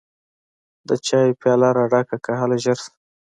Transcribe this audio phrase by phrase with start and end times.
[0.87, 2.91] د چايو پياله راډکه کړه هله ژر شه!